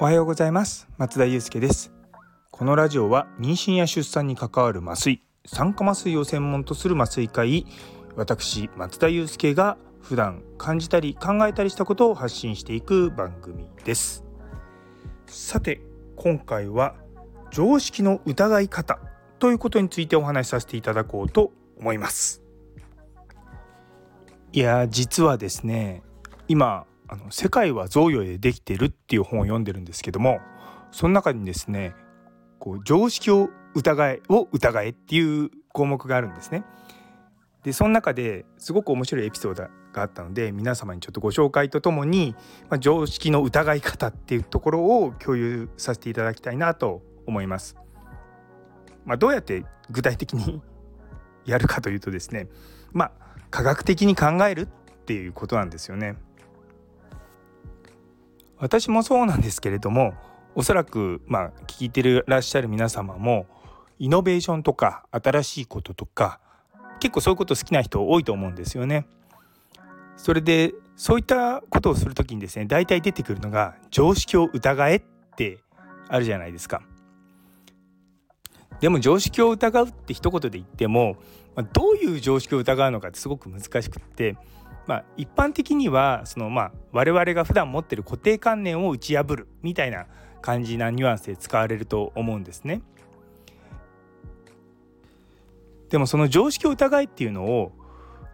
[0.00, 0.88] おはようございます。
[0.96, 1.92] 松田祐介です。
[2.50, 7.66] このラジオは妊娠や出産に関わる麻酔酸化麻酔を専門とする麻酔科医
[8.16, 14.24] 私松田祐介が普段感じたり考えたりしたことを発信していく番組です。
[15.26, 15.82] さて
[16.16, 16.94] 今回は
[17.50, 18.98] 常識の疑い方
[19.38, 22.41] ということについてお話しさせていただこうと思います。
[24.54, 26.02] いや実はですね
[26.46, 30.40] 今あの世界は贈与でできてるっていう本を読んでるんですけども
[30.90, 31.94] その中にですね
[32.58, 36.64] こう常識を疑えを疑えっていう項目があるんですね。
[37.64, 42.34] でその中ですごく面白いエピソードがあったので皆様にちょっとご紹介とともに、
[42.68, 47.76] まあ、常識の疑い方っていうところを共有させていただきたいなと思います。
[49.06, 50.60] まあ、どうやって具体的に
[51.46, 52.48] やるかというとですね
[52.92, 53.21] まあ
[53.52, 54.66] 科学的に考えるっ
[55.04, 56.16] ていうことなんですよね。
[58.58, 60.14] 私もそうなんですけれども
[60.54, 63.46] おそらくまあ聞いてるらっしゃる皆様も
[63.98, 66.40] イノベーションとか新しいこととか
[66.98, 69.06] 結構そういうこと好きな人多いと思うんですよね。
[70.16, 75.02] それでそういったことをする時にですね大体出てくるのが常識を疑えっ
[75.36, 75.58] て
[76.08, 76.82] あるじゃないですか。
[78.80, 81.16] でも常識を疑うって一言で言っても
[81.54, 84.36] まあどういう常識を疑うのかってすごく難しくって
[84.86, 90.06] まあ、一般的にはその、まあ、我々が普段持ってる固定観念を打ち破るみたいな
[90.40, 92.82] 感じなニュアンスで使われると思うんですね。
[95.88, 97.72] でもその常識を疑いっていうのを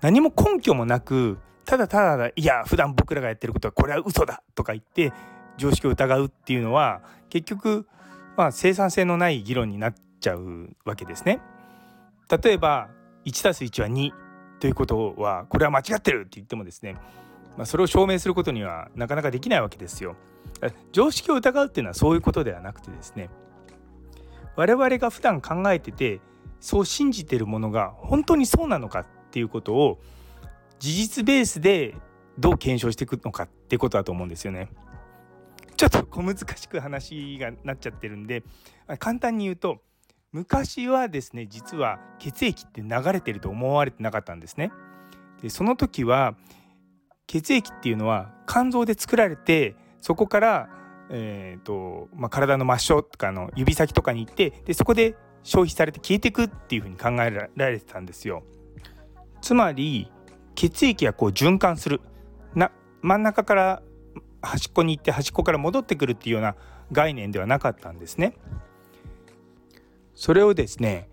[0.00, 5.12] 何も根拠もなくただただいや普段僕らがやってることはこれは嘘だとか言って
[5.56, 7.86] 常識を疑うっていうのは結局
[8.36, 11.40] まあ生産性のない議論になっちゃうわけですね。
[12.42, 12.90] 例えば
[13.24, 14.12] 1たす1は2
[14.60, 16.96] ということはこれは間違ってるって言ってもですね、
[17.56, 20.16] まあ、それを証明することにはなかなかできないわけですよ。
[20.92, 23.28] 常識を疑うっていうのはそういうことではなくてですね
[24.56, 26.20] 我々が普段考えてて
[26.60, 30.00] そう信じてるものが本当にそうなのかっていうことを
[30.78, 31.94] 事実ベースで
[32.38, 34.68] どう検証していくのかってことだと思うんですよね。
[35.76, 38.44] ちょっと小難しく話がなっちゃってるんで
[39.00, 39.82] 簡単に言うと
[40.34, 44.72] 昔はですね実は血液って流れてると思われてなかったんですね。
[45.40, 46.34] でその時は
[47.28, 50.68] 血液っていうのは肝臓で作られてそこから、
[51.08, 55.14] えーとまあ、体の末梢とかの指先とかに行ってでそこで
[55.44, 58.42] 消費されて消えていくっていうふうに考えられてたんですよ。
[59.40, 60.10] つまり
[60.56, 62.00] 血液がこう循環する
[62.56, 62.72] な
[63.02, 63.82] 真ん中から
[64.42, 66.56] 端っこに行って端っこから戻ってくるっていうような
[66.90, 68.34] 概念ではなかったんですね。
[70.14, 71.08] それをですね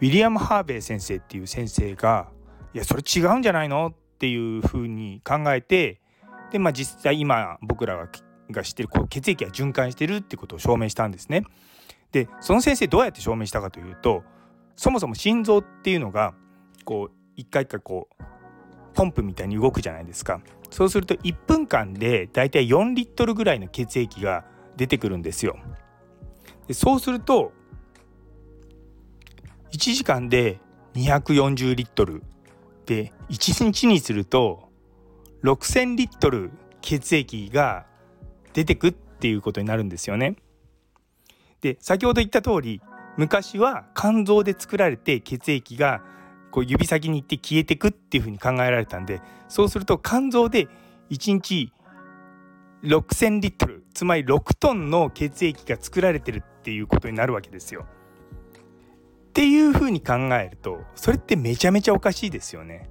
[0.00, 2.28] ウィリアム・ハーベイ先生っていう先生が
[2.74, 6.00] いやそれ違うんじゃないのっていうふうに考えて
[6.50, 8.08] でまあ実際今僕ら
[8.50, 11.44] が知ってるこう血液が循環してるってことを証明したんですね。
[12.12, 14.22] でその先生どうやって証明したかというと
[14.76, 16.34] そもそも心臓っていうのが
[16.84, 18.22] こう一回一回こう
[18.94, 20.40] ポンプみたいに動くじゃないですか
[20.70, 24.44] そうすると1分間でだいたい4リットルぐらいの血液が
[24.76, 25.56] 出てくるんですよ
[26.66, 27.52] でそうすると
[29.72, 30.60] 1時間で
[30.94, 32.22] 240リットル
[32.84, 34.68] で1日にすると
[35.42, 36.50] 6,000リットル
[36.82, 37.86] 血液が
[38.52, 40.36] 出てくっていうことになるんですよね。
[41.62, 42.82] で先ほど言った通り
[43.16, 46.02] 昔は肝臓で作られて血液が
[46.50, 50.68] こう指先に行って消えてくっていうふうに考えられたんでそうすると肝臓で
[51.10, 51.72] 1日
[52.82, 57.86] 6,000リットルつまり6トンの血液が作られてるっていうことになるわけですよ。
[59.32, 62.90] っていうふうに考えるとそれってめちゃめちゃおかしいですよね。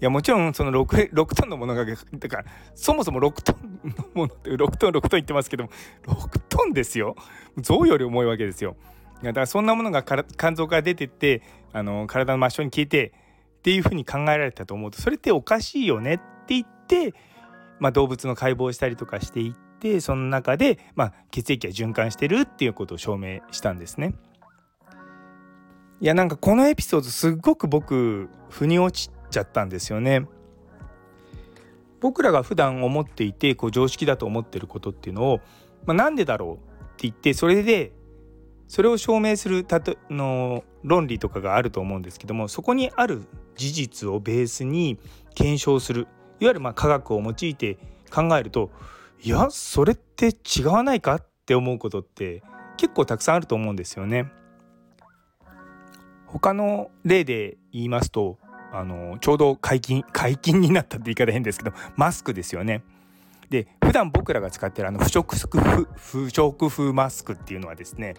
[0.00, 2.44] いやもちろんその 6, 6トンのものが だから
[2.76, 5.70] そもそも6トンのものって6トン6トン言ってますけども
[6.06, 7.16] 6トンですよ
[7.60, 8.76] 象より重いわけですよ。
[9.20, 11.42] だからそんなものが肝臓から出てって
[11.72, 13.12] あの体の末梢に消えて
[13.58, 16.22] っていうふうに考えられたと思うとそれっておかしいよねって
[16.54, 17.14] 言って、
[17.80, 24.14] まあ、動物の解剖したりとかしていってその中で、まあ、血液が循環してるっていうことを証明したんですね。
[26.04, 30.26] いやなんかこのエピソードすっごく僕腑に落ちちゃったんですよね。
[31.98, 35.40] 僕らが普段思っていてこう常識だと思ってることっていうのを、
[35.86, 37.92] まあ、なんでだろうって言ってそれで
[38.68, 43.22] それを証明するたとの論理とかがあると思うんですけどもそこにある
[43.56, 44.98] 事実をベースに
[45.34, 46.02] 検証する
[46.38, 47.78] いわゆるまあ科学を用いて
[48.12, 48.70] 考えると
[49.22, 52.42] いやそれって違わないかって思うことって
[52.76, 54.30] 結構たくさんあると思うんですよね。
[56.34, 58.38] 他の例で言いますと
[58.72, 62.82] あのちょうど解禁 解禁になったって言い方変ですけどマスクですよね。
[63.50, 68.14] で普段僕らが使ってるあの不織布不織布マスクっていうのはですね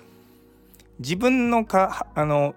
[1.00, 2.56] 自分のかあの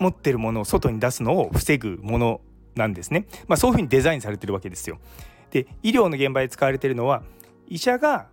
[0.00, 2.40] 持ってるものを外に出すのを防ぐもの
[2.74, 3.26] なんですね。
[3.46, 4.98] まあ、そういうふうにデザインされてるわけですよ。
[5.50, 7.22] で医療の現場で使われてるのは
[7.68, 8.26] 医者が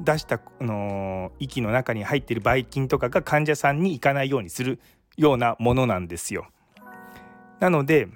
[0.00, 4.78] 出した、あの息の中に入っているばい菌とかが患者さんに行かないようにする
[5.16, 6.46] ようなものなんですよ。
[7.60, 8.08] なので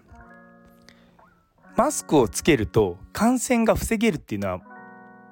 [1.77, 4.61] マスクをつけると感染が防げるっていうのは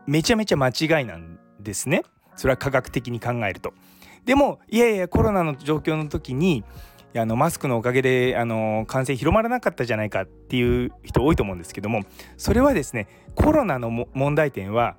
[0.06, 2.02] めちゃめちゃ間違いなんですね。
[2.34, 3.72] それは科学的に考えると。
[4.24, 6.64] でもいやいやコロナの状況の時に
[7.16, 12.02] あのマスクのおかげであの感染広まらなかったじゃないかっていう人多いと思うんですけども
[12.36, 14.96] それはですねコロナの問題点は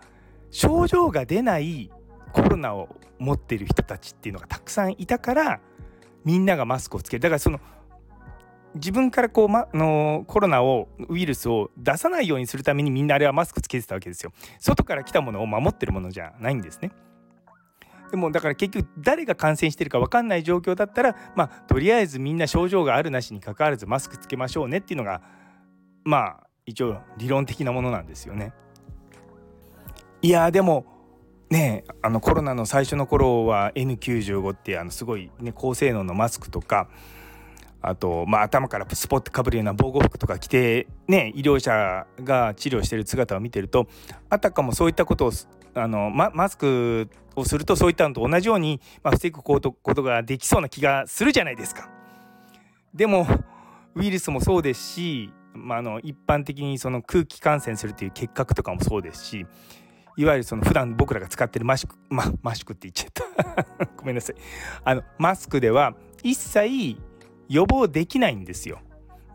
[0.51, 1.89] 症状が出ない
[2.33, 5.59] コロナを持っている人たちっていうのがたくさんいたから
[6.23, 7.59] みんながマスクをつけるだからその
[8.75, 14.31] 自分からこう、ま、のコロナをウイルスを出さないようにするためにみんなあれはマスクつけてたわけですよ。
[14.59, 16.91] 外から来たものを守ってるものじゃないんですね。
[18.11, 25.21] でもだから結局誰が感染してるか分かんない状況だったらまあとりあえずみんな症状があるなしにかかわらずマスクつけましょうねっていうのが
[26.03, 28.53] まあ一応理論的なものなんですよね。
[30.21, 30.85] いやでも
[31.49, 36.89] ねあのコロナの最初の頃は N95 ってあのすごい、ね、高性能のマスクとか
[37.81, 43.87] あと、まあ、頭からスポッとかぶるような防護服とか着て、ね、医療者が治療してる姿を見てると
[44.29, 45.31] あたかもそういったことを
[45.73, 49.73] あの、ま、マスクをするとそういったのと同じように、まあ、防ぐこと
[50.03, 51.89] ができそうな気がするじゃないですか。
[52.93, 53.25] でも
[53.95, 59.45] ウイルスもそうですし、まあ、あの一般的にその空気感染するという結核とかもそうですし
[60.21, 63.45] いわゆるその普段僕らが使ってるマスク、ま、マスクって言っちゃっ
[63.75, 64.35] た ごめんなさい
[64.83, 66.97] あのマスクでは一切
[67.49, 68.79] 予防できないんですよ。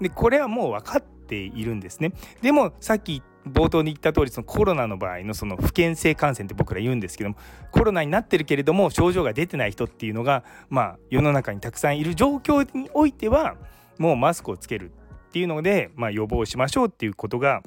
[0.01, 2.13] でこれはもう分かっているんですね。
[2.41, 7.37] でもさっき冒頭に言った通りそりコロナの場合のその不健性感染って僕ら言うんですけども
[7.73, 13.57] コロナになってるけれども症状が出てない人っていうのがまあ世の中にたくさんいる状況においては
[13.99, 17.63] もうマスクをつけるっていうので、まあ、予防しましょうっていうことが、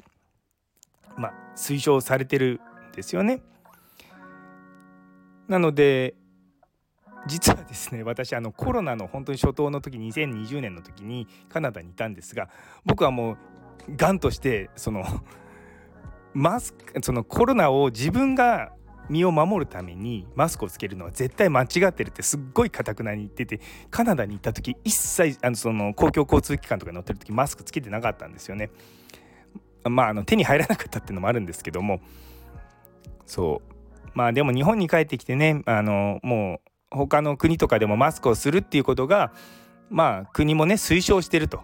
[1.16, 2.60] まあ、推奨されてる
[2.92, 3.42] ですよね。
[5.48, 6.14] なので
[7.26, 12.48] 実はですね私あのコロナの本当に初頭の時2020年の時にカナダにいたんですが
[12.84, 15.04] 僕はもうがんとしてその
[16.32, 18.72] マスクそのコロナを自分が
[19.08, 23.60] 身を守るためにマスクをつけるのは絶対間違ってるってすっごいかたくなに言ってて
[23.90, 28.70] カナダに行った時一切あのその公共交通機関とかに乗ってる時マスクつけてなかったんですよね。
[29.84, 32.00] まああの手に入らなかったっていうのもあるんですけども
[33.26, 36.60] そうまあでも日本に帰ってきてねあのも
[36.92, 39.32] う他の国とかでもマスクをするっていうことが
[39.88, 41.60] まあ国もね推奨してると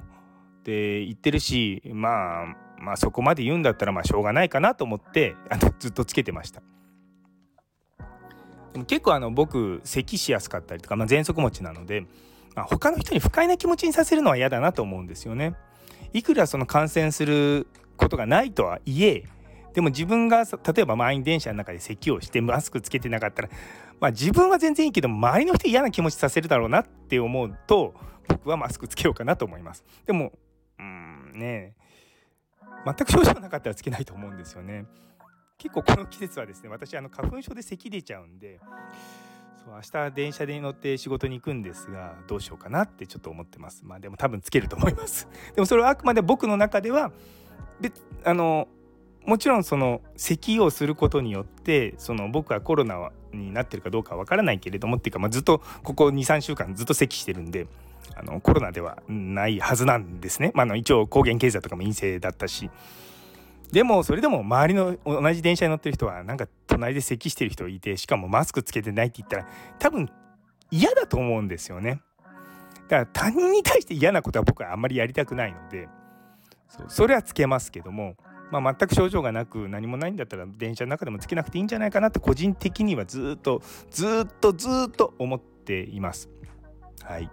[0.65, 2.47] で言ってるしまあ
[2.81, 6.63] まあそこまで言うんだったらまあしょうがないかなと思ってあのずっとつけてました。
[8.73, 12.03] でも結構あの僕咳しやすかったりとか、まあ、喘息持ちなので、
[12.55, 15.55] まあ、他の人に不快な気持ちにさせるのは嫌だなと思うんですよね。
[16.13, 19.25] いくらその感染することがないとはいえ
[19.77, 23.51] でも自分が例えば満員電車の中で咳をしてマスクつけてなかったら
[24.01, 27.93] まあ自分は全然いいけど周りの人嫌な気持ちさせるだろうなって思うと
[28.27, 29.85] 僕はマスクつけようかなと思います。
[30.07, 30.33] でも
[30.79, 31.75] うんね
[32.87, 34.87] 全く症状なかったらつけないと思うんですよね。
[35.59, 38.59] 結構この季節はですね私あの花粉症で咳出ちゃうんで
[39.63, 47.13] そう明日電車で乗って仕事に行くんですがどうしようかなってちょっと思ってますまあでも多分つけると思いますでもそれはあくまで僕の中では
[47.81, 48.69] 別あの
[49.27, 57.67] もちろんその咳をすることによってその僕はコロナになってるかどうかわからないけれどもっていうか、まあ、ずっとここ23週間ずっと咳してるんで
[58.15, 62.71] あのコロナではないはずなんですね、まあ、の一応抗原検査とかも陰性だったし
[63.73, 69.47] でもそれでも周りの同じ電車に乗ってる人はなんか隣で咳してる人いてしかもマスクつけてないって言ったら
[69.79, 70.09] 多分
[70.71, 72.01] 嫌だと思うんですよね。
[72.89, 75.89] だから他人に対して嫌なことは僕はあんまりやりたくないので
[76.89, 78.17] それはつけますけども
[78.51, 86.29] まあ、全く症状がなく何もないんだったら電車の中でもつけなくていいんじゃないかなって個人的にはずっとずっとずっと思っています。
[87.03, 87.31] はい。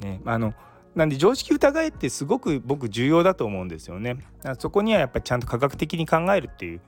[0.00, 0.54] ね、あの
[0.94, 4.18] なんで常識疑えってすごく僕重要だと思うんですよね。
[4.58, 6.80] そこにはやっぱりちゃんと科学的に考えるっていう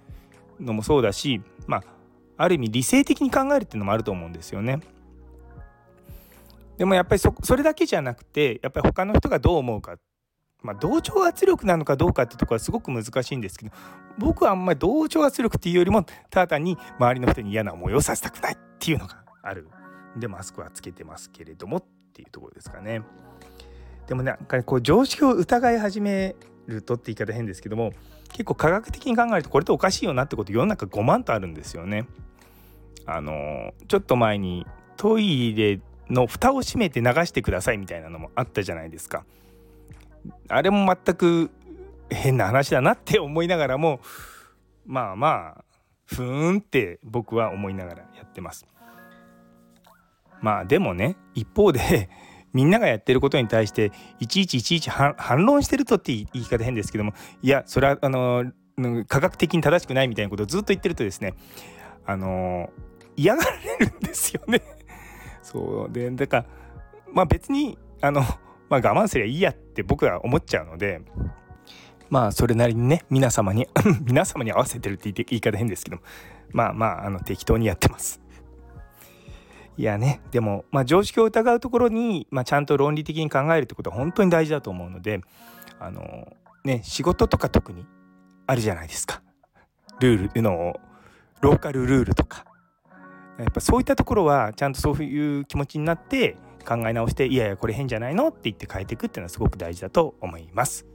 [0.60, 1.84] のもそうだし、まあ、
[2.36, 4.80] ある意味理性的に考えるっていうのもあると思うんですよね。
[6.76, 9.96] でもやっぱりそそれだけじゃなくてやっぱり他の人がどう思うか
[10.64, 13.72] まあ、同調圧力なのかどうかってとこはすごく難しいんですけど
[14.18, 19.68] 僕はあんまり同調圧力っていうよりもただ単に周りの人に嫌な思いをさせたくないっていうのがある
[20.16, 23.02] んでマスクはつけてますけれどもっていうところですかね。
[24.06, 26.34] でもなんかこう常識を疑い始め
[26.66, 27.92] るとって言い方変ですけども
[28.28, 32.06] 結構科学的に考えるとこれっておかしいよなってこと世の中5万とあるんですよね。
[33.06, 34.66] あのちょっと前に
[34.96, 39.24] トイレの蓋を閉めて流してくださいみたいなのもあったじゃないですか。
[40.48, 41.50] あれも全く
[42.10, 44.00] 変な話だなって思いながらも
[44.86, 45.64] まあまあ
[46.06, 48.66] ふーんって僕は思いながらやってます。
[50.40, 52.10] まあでもね一方で
[52.52, 55.14] みんながやってることに対していちいちいちいち反
[55.46, 58.52] 論してるとって言い方変ですけどもいやそれはあの
[59.08, 61.34] 科学的に正しくないみたいなことをずっと言ってるとですね
[62.04, 62.70] あの
[63.16, 64.60] 嫌がられるんですよね。
[65.42, 66.46] そうでだから
[67.12, 68.22] まあ別にあの、
[68.68, 71.00] まあ、我慢すりゃいいやって僕は思っちゃうので
[72.10, 73.68] まあそれなりにね皆様に
[74.04, 75.98] 皆様に合わせてるって言い方変ですけど
[76.52, 78.20] まあまああの適当にやってます。
[79.76, 85.20] いやねでも、まあ、常識を疑うところに、まあ、ちゃんと論理的に考えるってことは本当に大事だと思うので
[85.80, 87.84] あのね仕事とか特に
[88.46, 89.20] あるじゃないですか
[89.98, 90.78] ルールの
[91.40, 92.44] ローカルルールとか
[93.38, 98.28] やっぱそういったところはちゃんとそういう気持ちになって考え直していやいやこれ変じゃないの？
[98.28, 100.86] って言って変えていくっていうのはすごく大事だと思います。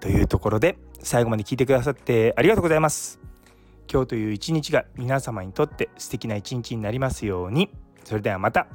[0.00, 3.20] というところで最後まで聞いてくださってありがとうございます。
[3.92, 7.70] 今日という一日が皆様にとって素敵な一日になりますように。
[8.04, 8.66] それではまた。